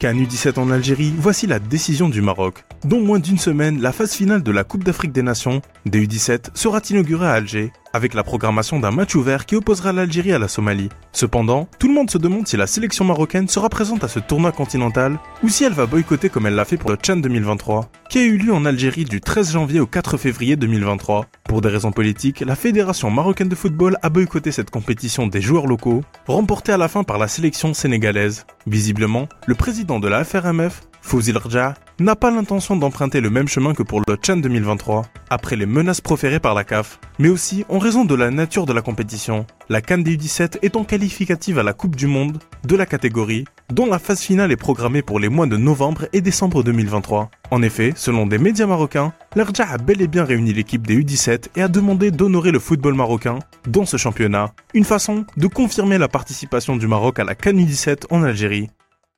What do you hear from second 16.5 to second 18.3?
l'a fait pour le Tchad 2023, qui a